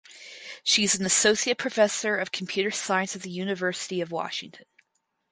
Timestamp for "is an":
0.83-1.05